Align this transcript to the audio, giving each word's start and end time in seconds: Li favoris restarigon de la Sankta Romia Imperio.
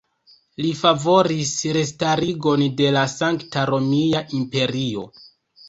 Li 0.63 0.69
favoris 0.79 1.51
restarigon 1.77 2.65
de 2.81 2.89
la 2.97 3.05
Sankta 3.13 3.69
Romia 3.73 4.25
Imperio. 4.43 5.09